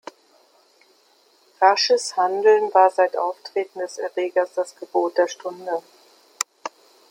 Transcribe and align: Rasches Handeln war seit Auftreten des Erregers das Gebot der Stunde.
Rasches 1.59 2.17
Handeln 2.17 2.73
war 2.73 2.89
seit 2.89 3.15
Auftreten 3.17 3.77
des 3.81 3.99
Erregers 3.99 4.49
das 4.55 4.75
Gebot 4.77 5.15
der 5.19 5.27
Stunde. 5.27 5.83